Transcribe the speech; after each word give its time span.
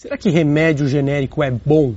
Será 0.00 0.16
que 0.16 0.30
remédio 0.30 0.88
genérico 0.88 1.42
é 1.42 1.50
bom? 1.50 1.94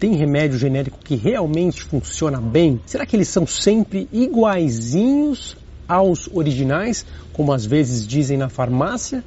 Tem 0.00 0.16
remédio 0.16 0.58
genérico 0.58 0.98
que 0.98 1.14
realmente 1.14 1.80
funciona 1.80 2.40
bem? 2.40 2.80
Será 2.84 3.06
que 3.06 3.14
eles 3.14 3.28
são 3.28 3.46
sempre 3.46 4.08
iguaizinhos 4.12 5.56
aos 5.86 6.28
originais, 6.34 7.06
como 7.32 7.52
às 7.52 7.64
vezes 7.64 8.04
dizem 8.04 8.36
na 8.36 8.48
farmácia? 8.48 9.22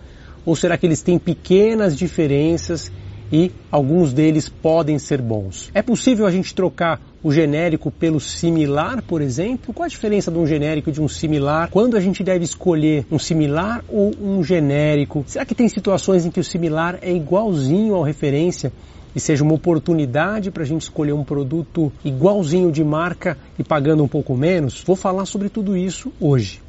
Ou 0.46 0.54
será 0.54 0.78
que 0.78 0.86
eles 0.86 1.02
têm 1.02 1.18
pequenas 1.18 1.96
diferenças 1.96 2.92
e 3.32 3.54
alguns 3.72 4.12
deles 4.12 4.50
podem 4.50 5.00
ser 5.00 5.22
bons. 5.22 5.72
É 5.74 5.82
possível 5.82 6.26
a 6.26 6.32
gente 6.32 6.54
trocar 6.54 7.00
o 7.24 7.32
genérico 7.32 7.92
pelo 7.92 8.20
similar, 8.20 9.02
por 9.02 9.22
exemplo? 9.22 9.74
Qual 9.74 9.86
a 9.86 9.90
diferença 9.90 10.32
de 10.32 10.38
um 10.38 10.46
genérico 10.46 10.90
e 10.90 10.94
de 10.94 11.02
um 11.02 11.08
similar? 11.08 11.70
Quando 11.70 11.98
a 11.98 12.00
gente 12.00 12.24
deve 12.24 12.44
escolher 12.44 13.06
um 13.12 13.20
similar 13.20 13.84
ou 13.90 14.12
um 14.22 14.44
genérico? 14.44 15.24
Será 15.28 15.46
que 15.46 15.56
tem 15.56 15.68
situações 15.68 16.26
em 16.26 16.32
que 16.32 16.40
o 16.40 16.44
similar 16.44 17.00
é 17.02 17.12
igualzinho 17.12 17.96
ao 17.96 18.04
referência? 18.04 18.72
E 19.16 19.20
seja 19.20 19.44
uma 19.44 19.56
oportunidade 19.56 20.52
para 20.52 20.64
a 20.64 20.66
gente 20.66 20.84
escolher 20.84 21.14
um 21.14 21.24
produto 21.24 21.92
igualzinho 22.06 22.72
de 22.72 22.84
marca 22.84 23.38
e 23.58 23.64
pagando 23.64 24.04
um 24.04 24.08
pouco 24.08 24.36
menos? 24.36 24.84
Vou 24.84 24.96
falar 24.96 25.26
sobre 25.26 25.50
tudo 25.50 25.76
isso 25.76 26.14
hoje. 26.22 26.69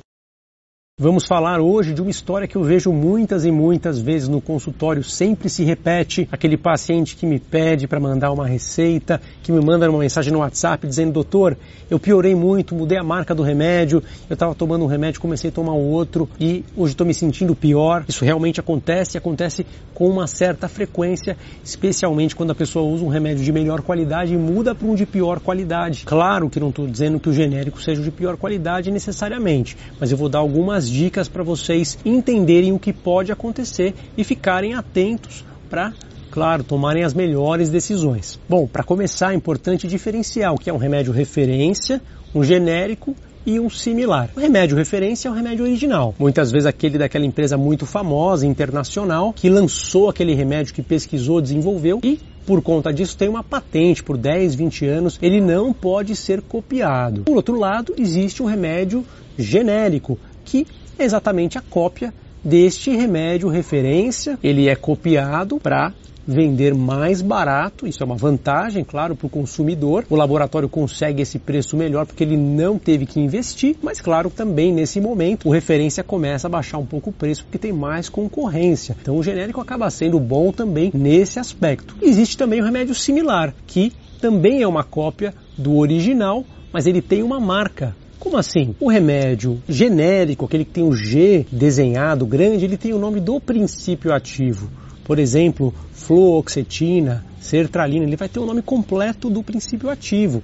Vamos 1.03 1.25
falar 1.25 1.63
hoje 1.63 1.95
de 1.95 2.03
uma 2.03 2.11
história 2.11 2.47
que 2.47 2.57
eu 2.57 2.63
vejo 2.63 2.93
muitas 2.93 3.47
e 3.47 3.51
muitas 3.51 3.99
vezes 3.99 4.29
no 4.29 4.39
consultório, 4.39 5.03
sempre 5.03 5.49
se 5.49 5.65
repete, 5.65 6.29
aquele 6.31 6.59
paciente 6.59 7.17
que 7.17 7.25
me 7.25 7.39
pede 7.39 7.89
para 7.89 7.99
mandar 7.99 8.31
uma 8.31 8.47
receita, 8.47 9.19
que 9.43 9.51
me 9.51 9.65
manda 9.65 9.89
uma 9.89 10.01
mensagem 10.01 10.31
no 10.31 10.41
WhatsApp 10.41 10.87
dizendo, 10.87 11.11
doutor, 11.11 11.57
eu 11.89 11.99
piorei 11.99 12.35
muito, 12.35 12.75
mudei 12.75 12.99
a 12.99 13.03
marca 13.03 13.35
do 13.35 13.43
remédio, 13.43 14.03
eu 14.29 14.35
estava 14.35 14.55
tomando 14.55 14.85
um 14.85 14.87
remédio, 14.87 15.23
comecei 15.23 15.49
a 15.49 15.53
tomar 15.55 15.73
outro 15.73 16.29
e 16.39 16.67
hoje 16.77 16.93
estou 16.93 17.07
me 17.07 17.15
sentindo 17.15 17.55
pior. 17.57 18.05
Isso 18.07 18.23
realmente 18.23 18.61
acontece 18.61 19.17
e 19.17 19.19
acontece 19.19 19.65
com 19.95 20.07
uma 20.07 20.27
certa 20.27 20.69
frequência, 20.69 21.35
especialmente 21.65 22.37
quando 22.37 22.51
a 22.51 22.55
pessoa 22.55 22.85
usa 22.85 23.07
um 23.07 23.09
remédio 23.09 23.43
de 23.43 23.51
melhor 23.51 23.81
qualidade 23.81 24.35
e 24.35 24.37
muda 24.37 24.75
para 24.75 24.87
um 24.87 24.95
de 24.95 25.07
pior 25.07 25.41
qualidade. 25.41 26.05
Claro 26.05 26.51
que 26.51 26.61
não 26.61 26.69
estou 26.69 26.87
dizendo 26.87 27.19
que 27.19 27.31
o 27.31 27.33
genérico 27.33 27.81
seja 27.81 28.03
de 28.03 28.11
pior 28.11 28.37
qualidade 28.37 28.91
necessariamente, 28.91 29.79
mas 29.99 30.13
eu 30.13 30.19
vou 30.19 30.29
dar 30.29 30.41
algumas 30.41 30.90
dicas 30.91 31.29
para 31.29 31.43
vocês 31.43 31.99
entenderem 32.05 32.73
o 32.73 32.79
que 32.79 32.93
pode 32.93 33.31
acontecer 33.33 33.95
e 34.17 34.25
ficarem 34.25 34.75
atentos 34.75 35.45
para 35.69 35.93
claro, 36.31 36.63
tomarem 36.63 37.03
as 37.03 37.13
melhores 37.13 37.71
decisões. 37.71 38.39
Bom, 38.49 38.67
para 38.67 38.85
começar, 38.85 39.33
é 39.33 39.35
importante 39.35 39.89
diferenciar 39.89 40.55
o 40.55 40.59
que 40.59 40.71
é 40.71 40.73
um 40.73 40.77
remédio 40.77 41.13
referência, 41.13 42.01
um 42.35 42.45
genérico 42.45 43.17
e 43.45 43.59
um 43.59 43.69
similar. 43.69 44.31
O 44.37 44.41
remédio 44.41 44.77
referência 44.77 45.29
é 45.29 45.31
o 45.31 45.35
remédio 45.35 45.65
original. 45.65 46.15
Muitas 46.19 46.53
vezes 46.53 46.67
aquele 46.67 46.99
daquela 46.99 47.25
empresa 47.25 47.57
muito 47.57 47.87
famosa, 47.87 48.47
internacional, 48.47 49.33
que 49.33 49.49
lançou 49.49 50.09
aquele 50.09 50.35
remédio 50.35 50.75
que 50.75 50.83
pesquisou, 50.83 51.41
desenvolveu 51.41 52.01
e 52.03 52.21
por 52.47 52.63
conta 52.63 52.93
disso 52.93 53.17
tem 53.17 53.29
uma 53.29 53.45
patente 53.45 54.03
por 54.03 54.17
10, 54.17 54.55
20 54.55 54.87
anos, 54.87 55.19
ele 55.23 55.41
não 55.41 55.73
pode 55.73 56.17
ser 56.17 56.41
copiado. 56.41 57.23
Por 57.23 57.37
outro 57.37 57.59
lado, 57.59 57.95
existe 57.97 58.43
um 58.43 58.47
remédio 58.47 59.05
genérico, 59.39 60.19
que 60.45 60.67
é 60.99 61.05
exatamente 61.05 61.59
a 61.59 61.61
cópia 61.61 62.13
deste 62.45 62.91
remédio 62.91 63.49
referência. 63.49 64.39
Ele 64.43 64.69
é 64.69 64.75
copiado 64.75 65.59
para 65.59 65.93
vender 66.27 66.75
mais 66.75 67.23
barato, 67.23 67.87
isso 67.87 68.03
é 68.03 68.07
uma 68.07 68.15
vantagem, 68.15 68.85
claro, 68.85 69.17
para 69.17 69.27
o 69.27 69.31
consumidor. 69.31 70.05
O 70.09 70.15
laboratório 70.15 70.69
consegue 70.69 71.23
esse 71.23 71.39
preço 71.39 71.77
melhor 71.77 72.07
porque 72.07 72.23
ele 72.23 72.37
não 72.37 72.79
teve 72.79 73.07
que 73.07 73.19
investir, 73.21 73.77
mas 73.83 74.01
claro, 74.01 74.31
também 74.31 74.73
nesse 74.73 75.01
momento 75.01 75.49
o 75.49 75.51
referência 75.51 76.05
começa 76.05 76.47
a 76.47 76.51
baixar 76.51 76.79
um 76.79 76.87
pouco 76.87 77.11
o 77.11 77.13
preço 77.13 77.45
porque 77.45 77.59
tem 77.59 77.73
mais 77.73 78.09
concorrência. 78.09 78.97
Então 79.01 79.17
o 79.17 79.23
genérico 79.23 79.61
acaba 79.61 79.91
sendo 79.91 80.21
bom 80.21 80.53
também 80.53 80.91
nesse 80.95 81.39
aspecto. 81.39 81.97
Existe 82.01 82.37
também 82.37 82.61
o 82.61 82.65
remédio 82.65 82.95
similar, 82.95 83.55
que 83.67 83.93
também 84.21 84.63
é 84.63 84.69
uma 84.69 84.85
cópia 84.85 85.35
do 85.57 85.77
original, 85.79 86.45
mas 86.73 86.87
ele 86.87 87.03
tem 87.03 87.23
uma 87.23 87.41
marca 87.41 87.97
como 88.21 88.37
assim? 88.37 88.77
O 88.79 88.89
remédio 88.89 89.61
genérico, 89.67 90.45
aquele 90.45 90.65
que 90.65 90.73
tem 90.73 90.85
o 90.85 90.95
G 90.95 91.47
desenhado 91.51 92.27
grande, 92.27 92.67
ele 92.67 92.77
tem 92.77 92.93
o 92.93 92.99
nome 92.99 93.19
do 93.19 93.41
princípio 93.41 94.13
ativo. 94.13 94.71
Por 95.03 95.19
exemplo, 95.19 95.75
fluoxetina, 95.93 97.25
sertralina, 97.41 98.05
ele 98.05 98.17
vai 98.17 98.29
ter 98.29 98.39
o 98.39 98.47
nome 98.47 98.61
completo 98.61 99.31
do 99.31 99.43
princípio 99.43 99.89
ativo. 99.89 100.43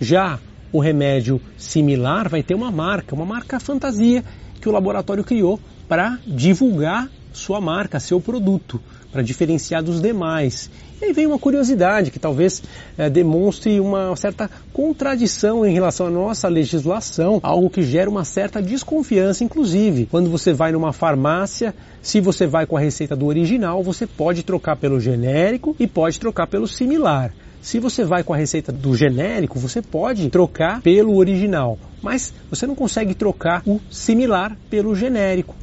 Já 0.00 0.40
o 0.72 0.80
remédio 0.80 1.40
similar 1.58 2.28
vai 2.28 2.42
ter 2.42 2.54
uma 2.54 2.70
marca, 2.70 3.14
uma 3.14 3.26
marca 3.26 3.60
fantasia 3.60 4.24
que 4.58 4.68
o 4.68 4.72
laboratório 4.72 5.22
criou 5.22 5.60
para 5.86 6.18
divulgar 6.26 7.08
sua 7.32 7.60
marca, 7.60 8.00
seu 8.00 8.20
produto, 8.20 8.80
para 9.10 9.22
diferenciar 9.22 9.82
dos 9.82 10.00
demais. 10.00 10.70
E 11.00 11.06
aí 11.06 11.12
vem 11.12 11.26
uma 11.26 11.38
curiosidade 11.38 12.10
que 12.10 12.18
talvez 12.18 12.62
é, 12.98 13.08
demonstre 13.08 13.80
uma 13.80 14.14
certa 14.16 14.50
contradição 14.72 15.64
em 15.64 15.72
relação 15.72 16.06
à 16.06 16.10
nossa 16.10 16.46
legislação, 16.46 17.40
algo 17.42 17.70
que 17.70 17.82
gera 17.82 18.10
uma 18.10 18.24
certa 18.24 18.60
desconfiança, 18.60 19.42
inclusive. 19.42 20.06
Quando 20.10 20.30
você 20.30 20.52
vai 20.52 20.72
numa 20.72 20.92
farmácia, 20.92 21.74
se 22.02 22.20
você 22.20 22.46
vai 22.46 22.66
com 22.66 22.76
a 22.76 22.80
receita 22.80 23.16
do 23.16 23.26
original, 23.26 23.82
você 23.82 24.06
pode 24.06 24.42
trocar 24.42 24.76
pelo 24.76 25.00
genérico 25.00 25.74
e 25.78 25.86
pode 25.86 26.20
trocar 26.20 26.46
pelo 26.46 26.68
similar. 26.68 27.32
Se 27.62 27.78
você 27.78 28.04
vai 28.04 28.22
com 28.22 28.32
a 28.32 28.36
receita 28.36 28.72
do 28.72 28.94
genérico, 28.94 29.58
você 29.58 29.82
pode 29.82 30.28
trocar 30.30 30.80
pelo 30.80 31.16
original, 31.16 31.78
mas 32.02 32.32
você 32.48 32.66
não 32.66 32.74
consegue 32.74 33.14
trocar 33.14 33.62
o 33.66 33.78
similar 33.90 34.56
pelo 34.70 34.94
genérico. 34.94 35.54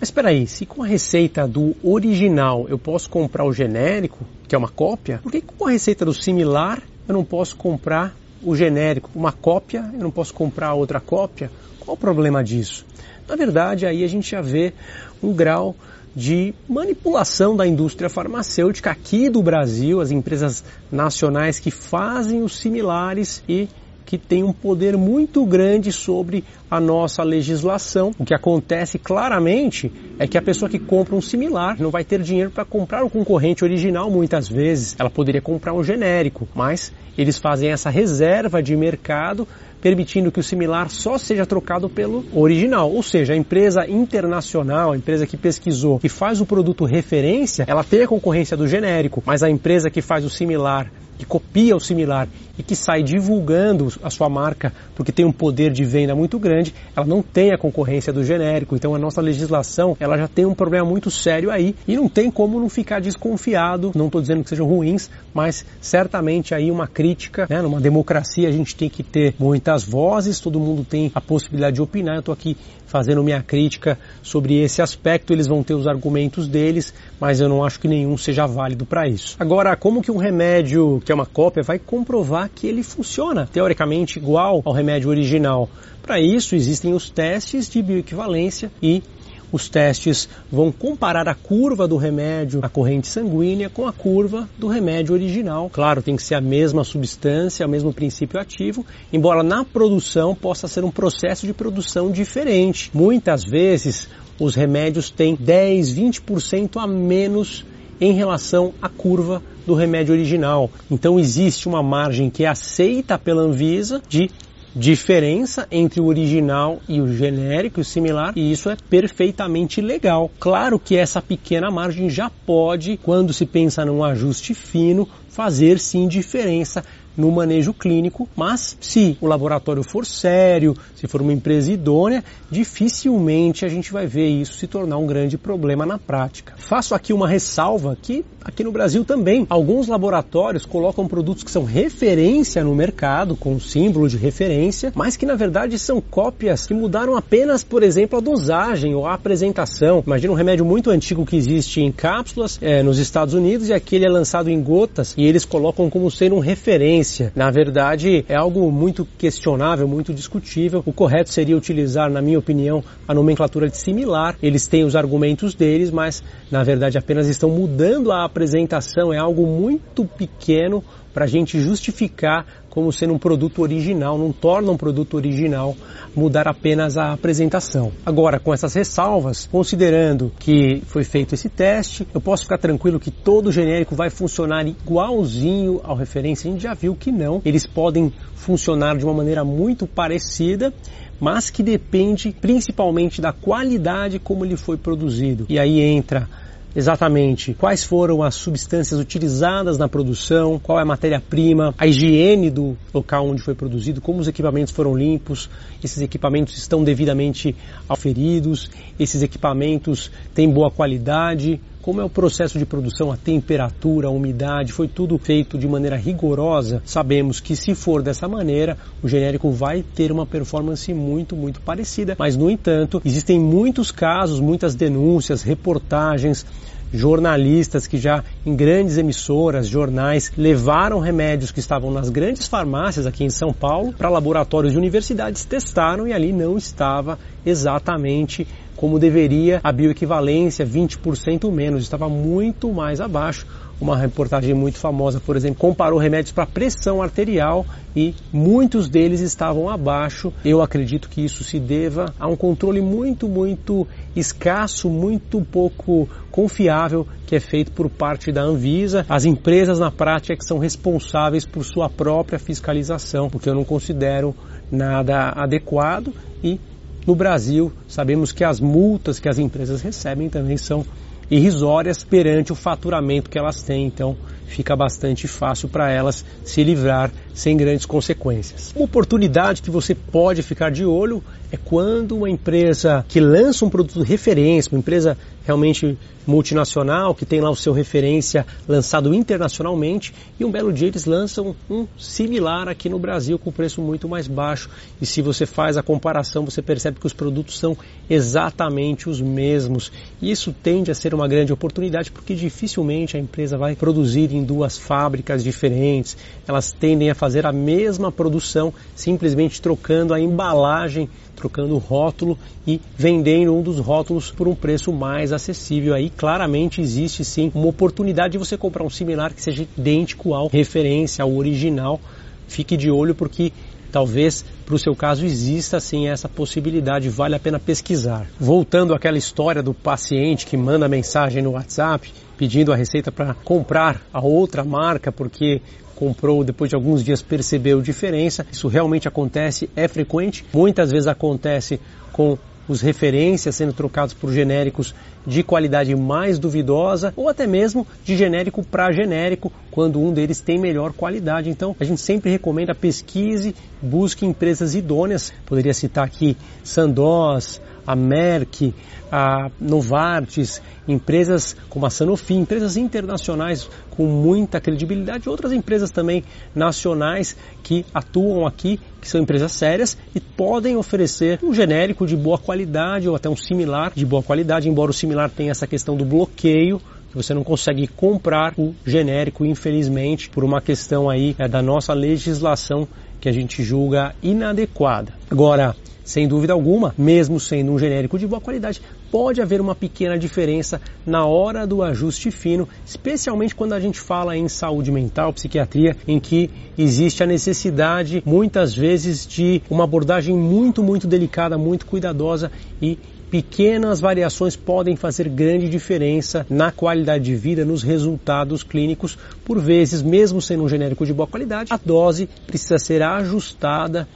Mas 0.00 0.10
espera 0.10 0.28
aí, 0.28 0.46
se 0.46 0.64
com 0.64 0.82
a 0.82 0.86
receita 0.86 1.46
do 1.46 1.74
original 1.82 2.66
eu 2.68 2.78
posso 2.78 3.10
comprar 3.10 3.44
o 3.44 3.52
genérico, 3.52 4.24
que 4.46 4.54
é 4.54 4.58
uma 4.58 4.68
cópia, 4.68 5.18
por 5.20 5.32
que 5.32 5.40
com 5.40 5.66
a 5.66 5.70
receita 5.70 6.04
do 6.04 6.14
similar 6.14 6.80
eu 7.08 7.12
não 7.12 7.24
posso 7.24 7.56
comprar 7.56 8.14
o 8.40 8.54
genérico? 8.54 9.10
Uma 9.12 9.32
cópia, 9.32 9.90
eu 9.92 9.98
não 9.98 10.12
posso 10.12 10.32
comprar 10.32 10.74
outra 10.74 11.00
cópia? 11.00 11.50
Qual 11.80 11.96
o 11.96 11.98
problema 11.98 12.44
disso? 12.44 12.86
Na 13.26 13.34
verdade, 13.34 13.86
aí 13.86 14.04
a 14.04 14.08
gente 14.08 14.30
já 14.30 14.40
vê 14.40 14.72
um 15.20 15.32
grau 15.32 15.74
de 16.14 16.54
manipulação 16.68 17.56
da 17.56 17.66
indústria 17.66 18.08
farmacêutica 18.08 18.90
aqui 18.90 19.28
do 19.28 19.42
Brasil, 19.42 20.00
as 20.00 20.12
empresas 20.12 20.62
nacionais 20.92 21.58
que 21.58 21.72
fazem 21.72 22.42
os 22.42 22.56
similares 22.56 23.42
e 23.48 23.68
que 24.08 24.16
tem 24.16 24.42
um 24.42 24.54
poder 24.54 24.96
muito 24.96 25.44
grande 25.44 25.92
sobre 25.92 26.42
a 26.70 26.80
nossa 26.80 27.22
legislação. 27.22 28.10
O 28.18 28.24
que 28.24 28.32
acontece 28.32 28.98
claramente 28.98 29.92
é 30.18 30.26
que 30.26 30.38
a 30.38 30.40
pessoa 30.40 30.66
que 30.66 30.78
compra 30.78 31.14
um 31.14 31.20
similar 31.20 31.78
não 31.78 31.90
vai 31.90 32.04
ter 32.04 32.22
dinheiro 32.22 32.50
para 32.50 32.64
comprar 32.64 33.04
o 33.04 33.10
concorrente 33.10 33.62
original 33.62 34.10
muitas 34.10 34.48
vezes. 34.48 34.96
Ela 34.98 35.10
poderia 35.10 35.42
comprar 35.42 35.74
um 35.74 35.84
genérico, 35.84 36.48
mas 36.54 36.90
eles 37.18 37.36
fazem 37.36 37.68
essa 37.68 37.90
reserva 37.90 38.62
de 38.62 38.74
mercado 38.74 39.46
permitindo 39.78 40.32
que 40.32 40.40
o 40.40 40.42
similar 40.42 40.88
só 40.88 41.18
seja 41.18 41.44
trocado 41.44 41.86
pelo 41.90 42.24
original. 42.32 42.90
Ou 42.90 43.02
seja, 43.02 43.34
a 43.34 43.36
empresa 43.36 43.86
internacional, 43.86 44.92
a 44.92 44.96
empresa 44.96 45.26
que 45.26 45.36
pesquisou, 45.36 45.98
que 45.98 46.08
faz 46.08 46.40
o 46.40 46.46
produto 46.46 46.86
referência, 46.86 47.66
ela 47.68 47.84
tem 47.84 48.04
a 48.04 48.08
concorrência 48.08 48.56
do 48.56 48.66
genérico, 48.66 49.22
mas 49.26 49.42
a 49.42 49.50
empresa 49.50 49.90
que 49.90 50.00
faz 50.00 50.24
o 50.24 50.30
similar 50.30 50.90
que 51.18 51.26
copia 51.26 51.76
o 51.76 51.80
similar 51.80 52.28
e 52.58 52.62
que 52.62 52.74
sai 52.74 53.02
divulgando 53.02 53.92
a 54.02 54.10
sua 54.10 54.28
marca 54.28 54.72
porque 54.94 55.12
tem 55.12 55.24
um 55.24 55.32
poder 55.32 55.70
de 55.70 55.84
venda 55.84 56.14
muito 56.14 56.38
grande, 56.38 56.74
ela 56.96 57.06
não 57.06 57.22
tem 57.22 57.52
a 57.52 57.58
concorrência 57.58 58.12
do 58.12 58.24
genérico. 58.24 58.74
Então 58.74 58.94
a 58.94 58.98
nossa 58.98 59.20
legislação 59.20 59.96
ela 60.00 60.16
já 60.16 60.26
tem 60.26 60.44
um 60.44 60.54
problema 60.54 60.84
muito 60.84 61.10
sério 61.10 61.50
aí 61.50 61.74
e 61.86 61.96
não 61.96 62.08
tem 62.08 62.30
como 62.30 62.58
não 62.58 62.68
ficar 62.68 63.00
desconfiado. 63.00 63.92
Não 63.94 64.06
estou 64.06 64.20
dizendo 64.20 64.42
que 64.42 64.50
sejam 64.50 64.66
ruins, 64.66 65.10
mas 65.32 65.64
certamente 65.80 66.54
aí 66.54 66.70
uma 66.70 66.86
crítica, 66.86 67.46
né? 67.48 67.62
Numa 67.62 67.80
democracia 67.80 68.48
a 68.48 68.52
gente 68.52 68.74
tem 68.74 68.88
que 68.88 69.02
ter 69.02 69.34
muitas 69.38 69.84
vozes, 69.84 70.40
todo 70.40 70.58
mundo 70.58 70.84
tem 70.84 71.12
a 71.14 71.20
possibilidade 71.20 71.76
de 71.76 71.82
opinar. 71.82 72.16
Eu 72.16 72.20
estou 72.20 72.32
aqui 72.32 72.56
fazendo 72.88 73.22
minha 73.22 73.42
crítica 73.42 73.98
sobre 74.22 74.62
esse 74.62 74.80
aspecto, 74.80 75.32
eles 75.32 75.46
vão 75.46 75.62
ter 75.62 75.74
os 75.74 75.86
argumentos 75.86 76.48
deles, 76.48 76.92
mas 77.20 77.40
eu 77.40 77.48
não 77.48 77.62
acho 77.62 77.78
que 77.78 77.86
nenhum 77.86 78.16
seja 78.16 78.46
válido 78.46 78.86
para 78.86 79.06
isso. 79.06 79.36
Agora, 79.38 79.76
como 79.76 80.02
que 80.02 80.10
um 80.10 80.16
remédio 80.16 81.00
que 81.08 81.12
é 81.12 81.14
uma 81.14 81.24
cópia 81.24 81.62
vai 81.62 81.78
comprovar 81.78 82.50
que 82.54 82.66
ele 82.66 82.82
funciona 82.82 83.48
teoricamente 83.50 84.18
igual 84.18 84.60
ao 84.62 84.74
remédio 84.74 85.08
original? 85.08 85.66
Para 86.02 86.20
isso 86.20 86.54
existem 86.54 86.92
os 86.92 87.08
testes 87.08 87.66
de 87.66 87.80
bioequivalência 87.80 88.70
e 88.82 89.02
os 89.50 89.70
testes 89.70 90.28
vão 90.52 90.70
comparar 90.70 91.26
a 91.26 91.34
curva 91.34 91.88
do 91.88 91.96
remédio 91.96 92.60
na 92.60 92.68
corrente 92.68 93.06
sanguínea 93.06 93.70
com 93.70 93.86
a 93.86 93.92
curva 93.92 94.46
do 94.58 94.68
remédio 94.68 95.14
original. 95.14 95.70
Claro, 95.72 96.02
tem 96.02 96.14
que 96.14 96.22
ser 96.22 96.34
a 96.34 96.42
mesma 96.42 96.84
substância, 96.84 97.66
o 97.66 97.70
mesmo 97.70 97.90
princípio 97.90 98.38
ativo, 98.38 98.84
embora 99.10 99.42
na 99.42 99.64
produção 99.64 100.34
possa 100.34 100.68
ser 100.68 100.84
um 100.84 100.90
processo 100.90 101.46
de 101.46 101.54
produção 101.54 102.10
diferente. 102.10 102.90
Muitas 102.92 103.44
vezes 103.44 104.10
os 104.38 104.54
remédios 104.54 105.08
têm 105.08 105.34
10, 105.34 105.94
20% 105.94 106.76
a 106.76 106.86
menos 106.86 107.64
em 108.00 108.12
relação 108.12 108.72
à 108.80 108.88
curva 108.88 109.42
do 109.66 109.74
remédio 109.74 110.14
original. 110.14 110.70
Então 110.90 111.18
existe 111.18 111.68
uma 111.68 111.82
margem 111.82 112.30
que 112.30 112.44
é 112.44 112.48
aceita 112.48 113.18
pela 113.18 113.42
Anvisa 113.42 114.00
de 114.08 114.30
diferença 114.74 115.66
entre 115.70 116.00
o 116.00 116.06
original 116.06 116.80
e 116.88 117.00
o 117.00 117.12
genérico 117.12 117.80
o 117.80 117.84
similar, 117.84 118.32
e 118.36 118.52
isso 118.52 118.70
é 118.70 118.76
perfeitamente 118.88 119.80
legal. 119.80 120.30
Claro 120.38 120.78
que 120.78 120.96
essa 120.96 121.20
pequena 121.20 121.70
margem 121.70 122.08
já 122.08 122.30
pode, 122.30 122.98
quando 123.02 123.32
se 123.32 123.44
pensa 123.44 123.84
num 123.84 124.04
ajuste 124.04 124.54
fino, 124.54 125.08
fazer 125.28 125.78
sim 125.78 126.06
diferença 126.06 126.84
no 127.18 127.32
manejo 127.32 127.74
clínico, 127.74 128.28
mas 128.36 128.76
se 128.80 129.18
o 129.20 129.26
laboratório 129.26 129.82
for 129.82 130.06
sério, 130.06 130.76
se 130.94 131.08
for 131.08 131.20
uma 131.20 131.32
empresa 131.32 131.72
idônea, 131.72 132.22
dificilmente 132.48 133.66
a 133.66 133.68
gente 133.68 133.92
vai 133.92 134.06
ver 134.06 134.28
isso 134.28 134.54
se 134.54 134.68
tornar 134.68 134.98
um 134.98 135.06
grande 135.06 135.36
problema 135.36 135.84
na 135.84 135.98
prática. 135.98 136.54
Faço 136.56 136.94
aqui 136.94 137.12
uma 137.12 137.26
ressalva 137.26 137.98
que 138.00 138.24
aqui 138.44 138.62
no 138.62 138.70
Brasil 138.70 139.04
também 139.04 139.44
alguns 139.50 139.88
laboratórios 139.88 140.64
colocam 140.64 141.08
produtos 141.08 141.42
que 141.42 141.50
são 141.50 141.64
referência 141.64 142.62
no 142.62 142.74
mercado, 142.74 143.34
com 143.34 143.58
símbolo 143.58 144.08
de 144.08 144.16
referência, 144.16 144.92
mas 144.94 145.16
que 145.16 145.26
na 145.26 145.34
verdade 145.34 145.76
são 145.76 146.00
cópias 146.00 146.66
que 146.66 146.72
mudaram 146.72 147.16
apenas, 147.16 147.64
por 147.64 147.82
exemplo, 147.82 148.18
a 148.18 148.22
dosagem 148.22 148.94
ou 148.94 149.06
a 149.06 149.14
apresentação. 149.14 150.04
Imagina 150.06 150.32
um 150.32 150.36
remédio 150.36 150.64
muito 150.64 150.90
antigo 150.90 151.26
que 151.26 151.36
existe 151.36 151.80
em 151.80 151.90
cápsulas 151.90 152.58
é, 152.62 152.80
nos 152.80 152.98
Estados 152.98 153.34
Unidos 153.34 153.68
e 153.68 153.72
aquele 153.72 154.06
é 154.06 154.08
lançado 154.08 154.48
em 154.48 154.62
gotas 154.62 155.14
e 155.16 155.24
eles 155.24 155.44
colocam 155.44 155.90
como 155.90 156.08
sendo 156.10 156.36
um 156.36 156.38
referência 156.38 157.07
na 157.34 157.50
verdade, 157.50 158.24
é 158.28 158.36
algo 158.36 158.70
muito 158.70 159.06
questionável, 159.18 159.86
muito 159.86 160.12
discutível. 160.12 160.82
O 160.86 160.92
correto 160.92 161.32
seria 161.32 161.56
utilizar, 161.56 162.10
na 162.10 162.20
minha 162.20 162.38
opinião, 162.38 162.82
a 163.06 163.14
nomenclatura 163.14 163.68
de 163.68 163.76
similar. 163.76 164.36
Eles 164.42 164.66
têm 164.66 164.84
os 164.84 164.96
argumentos 164.96 165.54
deles, 165.54 165.90
mas 165.90 166.22
na 166.50 166.62
verdade 166.62 166.98
apenas 166.98 167.28
estão 167.28 167.50
mudando 167.50 168.12
a 168.12 168.24
apresentação. 168.24 169.12
É 169.12 169.18
algo 169.18 169.46
muito 169.46 170.04
pequeno 170.04 170.82
para 171.18 171.24
a 171.24 171.28
gente 171.28 171.60
justificar 171.60 172.46
como 172.70 172.92
sendo 172.92 173.12
um 173.12 173.18
produto 173.18 173.60
original, 173.60 174.16
não 174.16 174.30
torna 174.30 174.70
um 174.70 174.76
produto 174.76 175.14
original 175.14 175.76
mudar 176.14 176.46
apenas 176.46 176.96
a 176.96 177.12
apresentação. 177.12 177.90
Agora, 178.06 178.38
com 178.38 178.54
essas 178.54 178.72
ressalvas, 178.72 179.48
considerando 179.50 180.30
que 180.38 180.80
foi 180.86 181.02
feito 181.02 181.34
esse 181.34 181.48
teste, 181.48 182.06
eu 182.14 182.20
posso 182.20 182.44
ficar 182.44 182.56
tranquilo 182.56 183.00
que 183.00 183.10
todo 183.10 183.50
genérico 183.50 183.96
vai 183.96 184.10
funcionar 184.10 184.64
igualzinho 184.64 185.80
ao 185.82 185.96
referência. 185.96 186.48
A 186.48 186.52
gente 186.52 186.62
já 186.62 186.72
viu 186.72 186.94
que 186.94 187.10
não. 187.10 187.42
Eles 187.44 187.66
podem 187.66 188.12
funcionar 188.36 188.96
de 188.96 189.04
uma 189.04 189.14
maneira 189.14 189.44
muito 189.44 189.88
parecida, 189.88 190.72
mas 191.18 191.50
que 191.50 191.64
depende 191.64 192.30
principalmente 192.30 193.20
da 193.20 193.32
qualidade 193.32 194.20
como 194.20 194.44
ele 194.44 194.56
foi 194.56 194.76
produzido. 194.76 195.46
E 195.48 195.58
aí 195.58 195.80
entra 195.80 196.28
exatamente. 196.74 197.54
Quais 197.54 197.84
foram 197.84 198.22
as 198.22 198.34
substâncias 198.34 199.00
utilizadas 199.00 199.78
na 199.78 199.88
produção, 199.88 200.58
qual 200.58 200.78
é 200.78 200.82
a 200.82 200.84
matéria-prima, 200.84 201.74
a 201.78 201.86
higiene 201.86 202.50
do 202.50 202.76
local 202.92 203.26
onde 203.26 203.42
foi 203.42 203.54
produzido, 203.54 204.00
como 204.00 204.20
os 204.20 204.28
equipamentos 204.28 204.72
foram 204.72 204.96
limpos, 204.96 205.48
esses 205.82 206.00
equipamentos 206.00 206.56
estão 206.56 206.84
devidamente 206.84 207.54
aferidos, 207.88 208.70
esses 208.98 209.22
equipamentos 209.22 210.10
têm 210.34 210.50
boa 210.50 210.70
qualidade, 210.70 211.60
como 211.88 212.02
é 212.02 212.04
o 212.04 212.10
processo 212.10 212.58
de 212.58 212.66
produção, 212.66 213.10
a 213.10 213.16
temperatura, 213.16 214.08
a 214.08 214.10
umidade, 214.10 214.74
foi 214.74 214.86
tudo 214.86 215.16
feito 215.16 215.56
de 215.56 215.66
maneira 215.66 215.96
rigorosa. 215.96 216.82
Sabemos 216.84 217.40
que 217.40 217.56
se 217.56 217.74
for 217.74 218.02
dessa 218.02 218.28
maneira, 218.28 218.76
o 219.02 219.08
genérico 219.08 219.50
vai 219.50 219.82
ter 219.82 220.12
uma 220.12 220.26
performance 220.26 220.92
muito, 220.92 221.34
muito 221.34 221.62
parecida. 221.62 222.14
Mas, 222.18 222.36
no 222.36 222.50
entanto, 222.50 223.00
existem 223.06 223.40
muitos 223.40 223.90
casos, 223.90 224.38
muitas 224.38 224.74
denúncias, 224.74 225.40
reportagens 225.40 226.44
jornalistas 226.92 227.86
que 227.86 227.96
já 227.98 228.22
em 228.44 228.54
grandes 228.54 228.98
emissoras, 228.98 229.66
jornais, 229.66 230.32
levaram 230.36 231.00
remédios 231.00 231.50
que 231.50 231.60
estavam 231.60 231.90
nas 231.90 232.08
grandes 232.08 232.46
farmácias 232.46 233.06
aqui 233.06 233.24
em 233.24 233.30
São 233.30 233.52
Paulo 233.52 233.92
para 233.92 234.08
laboratórios 234.08 234.72
de 234.72 234.78
universidades, 234.78 235.44
testaram 235.44 236.06
e 236.06 236.12
ali 236.12 236.32
não 236.32 236.56
estava 236.56 237.18
exatamente 237.44 238.46
como 238.78 238.96
deveria 238.96 239.60
a 239.64 239.72
bioequivalência, 239.72 240.64
20% 240.64 241.50
menos, 241.50 241.82
estava 241.82 242.08
muito 242.08 242.72
mais 242.72 243.00
abaixo. 243.00 243.44
Uma 243.80 243.96
reportagem 243.96 244.54
muito 244.54 244.78
famosa, 244.78 245.20
por 245.20 245.36
exemplo, 245.36 245.58
comparou 245.58 245.98
remédios 245.98 246.32
para 246.32 246.46
pressão 246.46 247.02
arterial 247.02 247.66
e 247.94 248.14
muitos 248.32 248.88
deles 248.88 249.20
estavam 249.20 249.68
abaixo. 249.68 250.32
Eu 250.44 250.62
acredito 250.62 251.08
que 251.08 251.24
isso 251.24 251.42
se 251.42 251.58
deva 251.58 252.14
a 252.20 252.28
um 252.28 252.36
controle 252.36 252.80
muito, 252.80 253.28
muito 253.28 253.86
escasso, 254.14 254.88
muito 254.88 255.40
pouco 255.42 256.08
confiável 256.30 257.04
que 257.26 257.34
é 257.34 257.40
feito 257.40 257.72
por 257.72 257.90
parte 257.90 258.30
da 258.30 258.42
Anvisa. 258.42 259.04
As 259.08 259.24
empresas 259.24 259.80
na 259.80 259.90
prática 259.90 260.36
que 260.36 260.44
são 260.44 260.58
responsáveis 260.58 261.44
por 261.44 261.64
sua 261.64 261.90
própria 261.90 262.38
fiscalização, 262.38 263.28
porque 263.28 263.48
eu 263.48 263.54
não 263.56 263.64
considero 263.64 264.34
nada 264.70 265.30
adequado 265.30 266.12
e 266.42 266.60
no 267.08 267.14
Brasil, 267.14 267.72
sabemos 267.88 268.32
que 268.32 268.44
as 268.44 268.60
multas 268.60 269.18
que 269.18 269.30
as 269.30 269.38
empresas 269.38 269.80
recebem 269.80 270.28
também 270.28 270.58
são 270.58 270.84
irrisórias 271.30 272.04
perante 272.04 272.52
o 272.52 272.54
faturamento 272.54 273.30
que 273.30 273.38
elas 273.38 273.62
têm, 273.62 273.86
então 273.86 274.14
fica 274.48 274.74
bastante 274.74 275.28
fácil 275.28 275.68
para 275.68 275.90
elas 275.90 276.24
se 276.44 276.64
livrar 276.64 277.12
sem 277.34 277.56
grandes 277.56 277.86
consequências. 277.86 278.72
Uma 278.74 278.86
oportunidade 278.86 279.62
que 279.62 279.70
você 279.70 279.94
pode 279.94 280.42
ficar 280.42 280.70
de 280.70 280.84
olho 280.84 281.22
é 281.52 281.56
quando 281.56 282.16
uma 282.16 282.28
empresa 282.28 283.04
que 283.08 283.20
lança 283.20 283.64
um 283.64 283.70
produto 283.70 284.02
de 284.02 284.08
referência, 284.08 284.72
uma 284.72 284.80
empresa 284.80 285.16
realmente 285.44 285.96
multinacional, 286.26 287.14
que 287.14 287.24
tem 287.24 287.40
lá 287.40 287.48
o 287.48 287.56
seu 287.56 287.72
referência 287.72 288.46
lançado 288.68 289.14
internacionalmente, 289.14 290.12
e 290.38 290.44
um 290.44 290.50
belo 290.50 290.70
dia 290.70 290.88
eles 290.88 291.06
lançam 291.06 291.56
um 291.70 291.86
similar 291.96 292.68
aqui 292.68 292.86
no 292.90 292.98
Brasil 292.98 293.38
com 293.38 293.50
preço 293.50 293.80
muito 293.80 294.06
mais 294.06 294.28
baixo. 294.28 294.68
E 295.00 295.06
se 295.06 295.22
você 295.22 295.46
faz 295.46 295.78
a 295.78 295.82
comparação, 295.82 296.44
você 296.44 296.60
percebe 296.60 297.00
que 297.00 297.06
os 297.06 297.14
produtos 297.14 297.58
são 297.58 297.74
exatamente 298.10 299.08
os 299.08 299.22
mesmos. 299.22 299.90
E 300.20 300.30
isso 300.30 300.52
tende 300.52 300.90
a 300.90 300.94
ser 300.94 301.14
uma 301.14 301.26
grande 301.26 301.50
oportunidade 301.50 302.10
porque 302.10 302.34
dificilmente 302.34 303.16
a 303.16 303.20
empresa 303.20 303.56
vai 303.56 303.74
produzir 303.74 304.28
em 304.38 304.44
duas 304.44 304.78
fábricas 304.78 305.44
diferentes. 305.44 306.16
Elas 306.46 306.72
tendem 306.72 307.10
a 307.10 307.14
fazer 307.14 307.44
a 307.44 307.52
mesma 307.52 308.10
produção, 308.10 308.72
simplesmente 308.94 309.60
trocando 309.60 310.14
a 310.14 310.20
embalagem 310.20 311.08
trocando 311.38 311.74
o 311.74 311.78
rótulo 311.78 312.36
e 312.66 312.80
vendendo 312.96 313.54
um 313.54 313.62
dos 313.62 313.78
rótulos 313.78 314.30
por 314.30 314.48
um 314.48 314.54
preço 314.54 314.92
mais 314.92 315.32
acessível. 315.32 315.94
Aí 315.94 316.10
claramente 316.10 316.80
existe 316.80 317.24
sim 317.24 317.52
uma 317.54 317.68
oportunidade 317.68 318.32
de 318.32 318.38
você 318.38 318.56
comprar 318.56 318.82
um 318.82 318.90
similar 318.90 319.32
que 319.32 319.40
seja 319.40 319.66
idêntico 319.78 320.34
ao 320.34 320.48
referência, 320.48 321.22
ao 321.22 321.32
original. 321.32 322.00
Fique 322.48 322.76
de 322.76 322.90
olho 322.90 323.14
porque 323.14 323.52
talvez 323.92 324.44
para 324.66 324.74
o 324.74 324.78
seu 324.78 324.94
caso 324.94 325.24
exista 325.24 325.80
sim 325.80 326.08
essa 326.08 326.28
possibilidade, 326.28 327.08
vale 327.08 327.36
a 327.36 327.38
pena 327.38 327.58
pesquisar. 327.58 328.26
Voltando 328.38 328.92
àquela 328.92 329.16
história 329.16 329.62
do 329.62 329.72
paciente 329.72 330.44
que 330.44 330.56
manda 330.56 330.88
mensagem 330.88 331.42
no 331.42 331.52
WhatsApp 331.52 332.12
pedindo 332.38 332.72
a 332.72 332.76
receita 332.76 333.10
para 333.10 333.34
comprar 333.34 334.00
a 334.12 334.20
outra 334.20 334.64
marca 334.64 335.10
porque 335.10 335.60
comprou, 335.96 336.44
depois 336.44 336.70
de 336.70 336.76
alguns 336.76 337.02
dias 337.02 337.20
percebeu 337.20 337.82
diferença. 337.82 338.46
Isso 338.52 338.68
realmente 338.68 339.08
acontece, 339.08 339.68
é 339.74 339.88
frequente. 339.88 340.44
Muitas 340.54 340.92
vezes 340.92 341.08
acontece 341.08 341.80
com 342.12 342.38
os 342.68 342.80
referências 342.80 343.56
sendo 343.56 343.72
trocados 343.72 344.14
por 344.14 344.32
genéricos 344.32 344.94
de 345.28 345.42
qualidade 345.42 345.94
mais 345.94 346.38
duvidosa 346.38 347.12
ou 347.14 347.28
até 347.28 347.46
mesmo 347.46 347.86
de 348.02 348.16
genérico 348.16 348.64
para 348.64 348.90
genérico, 348.90 349.52
quando 349.70 350.00
um 350.00 350.10
deles 350.10 350.40
tem 350.40 350.58
melhor 350.58 350.94
qualidade. 350.94 351.50
Então, 351.50 351.76
a 351.78 351.84
gente 351.84 352.00
sempre 352.00 352.30
recomenda 352.30 352.74
pesquise, 352.74 353.54
busque 353.82 354.24
empresas 354.24 354.74
idôneas. 354.74 355.30
Poderia 355.44 355.74
citar 355.74 356.06
aqui 356.06 356.34
Sandoz, 356.64 357.60
a 357.86 357.96
Merck, 357.96 358.74
a 359.10 359.50
Novartis, 359.58 360.60
empresas 360.86 361.56
como 361.68 361.86
a 361.86 361.90
Sanofi, 361.90 362.34
empresas 362.34 362.76
internacionais 362.76 363.68
com 363.90 364.04
muita 364.04 364.60
credibilidade, 364.60 365.28
outras 365.28 365.52
empresas 365.52 365.90
também 365.90 366.22
nacionais 366.54 367.34
que 367.62 367.86
atuam 367.92 368.46
aqui, 368.46 368.78
que 369.00 369.08
são 369.08 369.20
empresas 369.20 369.52
sérias 369.52 369.96
e 370.14 370.20
podem 370.20 370.76
oferecer 370.76 371.40
um 371.42 371.54
genérico 371.54 372.06
de 372.06 372.16
boa 372.16 372.38
qualidade 372.38 373.08
ou 373.08 373.16
até 373.16 373.28
um 373.28 373.36
similar 373.36 373.92
de 373.94 374.04
boa 374.04 374.22
qualidade, 374.22 374.68
embora 374.68 374.90
o 374.90 374.94
similar 374.94 375.17
tenha 375.26 375.52
essa 375.52 375.66
questão 375.66 375.96
do 375.96 376.04
bloqueio 376.04 376.78
que 377.08 377.16
você 377.16 377.32
não 377.32 377.42
consegue 377.42 377.86
comprar 377.86 378.52
o 378.58 378.74
genérico, 378.84 379.46
infelizmente, 379.46 380.28
por 380.28 380.44
uma 380.44 380.60
questão 380.60 381.08
aí 381.08 381.34
é, 381.38 381.48
da 381.48 381.62
nossa 381.62 381.94
legislação 381.94 382.86
que 383.18 383.30
a 383.30 383.32
gente 383.32 383.62
julga 383.62 384.14
inadequada. 384.22 385.14
Agora, 385.30 385.74
sem 386.04 386.26
dúvida 386.26 386.54
alguma, 386.54 386.94
mesmo 386.96 387.38
sendo 387.38 387.72
um 387.72 387.78
genérico 387.78 388.18
de 388.18 388.26
boa 388.26 388.40
qualidade, 388.40 388.80
pode 389.10 389.42
haver 389.42 389.60
uma 389.60 389.74
pequena 389.74 390.18
diferença 390.18 390.80
na 391.04 391.26
hora 391.26 391.66
do 391.66 391.82
ajuste 391.82 392.30
fino, 392.30 392.66
especialmente 392.86 393.54
quando 393.54 393.74
a 393.74 393.80
gente 393.80 394.00
fala 394.00 394.36
em 394.36 394.48
saúde 394.48 394.90
mental, 394.90 395.34
psiquiatria, 395.34 395.96
em 396.06 396.18
que 396.18 396.50
existe 396.78 397.22
a 397.22 397.26
necessidade 397.26 398.22
muitas 398.24 398.74
vezes 398.74 399.26
de 399.26 399.62
uma 399.68 399.84
abordagem 399.84 400.34
muito, 400.34 400.82
muito 400.82 401.06
delicada, 401.06 401.58
muito 401.58 401.84
cuidadosa 401.84 402.50
e 402.80 402.98
pequenas 403.30 404.00
variações 404.00 404.56
podem 404.56 404.96
fazer 404.96 405.28
grande 405.28 405.68
diferença 405.68 406.46
na 406.48 406.72
qualidade 406.72 407.24
de 407.24 407.36
vida, 407.36 407.64
nos 407.64 407.82
resultados 407.82 408.62
clínicos. 408.62 409.18
Por 409.44 409.60
vezes, 409.60 410.02
mesmo 410.02 410.40
sendo 410.40 410.64
um 410.64 410.68
genérico 410.68 411.06
de 411.06 411.12
boa 411.12 411.26
qualidade, 411.26 411.72
a 411.72 411.78
dose 411.82 412.28
precisa 412.46 412.78
ser 412.78 413.02
ajustada 413.02 414.08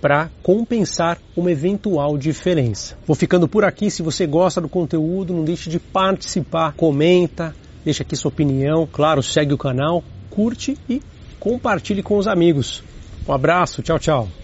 para 0.00 0.30
compensar 0.42 1.18
uma 1.34 1.50
eventual 1.50 2.18
diferença. 2.18 2.96
Vou 3.06 3.16
ficando 3.16 3.48
por 3.48 3.64
aqui. 3.64 3.90
Se 3.90 4.02
você 4.02 4.26
gosta 4.26 4.60
do 4.60 4.68
conteúdo, 4.68 5.32
não 5.32 5.44
deixe 5.44 5.70
de 5.70 5.78
participar, 5.78 6.74
comenta, 6.74 7.56
deixa 7.82 8.02
aqui 8.02 8.14
sua 8.14 8.28
opinião. 8.28 8.86
Claro, 8.90 9.22
segue 9.22 9.54
o 9.54 9.58
canal, 9.58 10.04
curte 10.28 10.76
e 10.88 11.00
compartilhe 11.40 12.02
com 12.02 12.18
os 12.18 12.26
amigos. 12.26 12.82
Um 13.26 13.32
abraço, 13.32 13.80
tchau, 13.80 13.98
tchau. 13.98 14.43